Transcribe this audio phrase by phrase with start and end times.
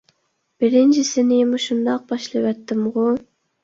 [0.63, 3.09] بىرىنچىسىنى مۇشۇنداق باشلىۋەتتىمغۇ!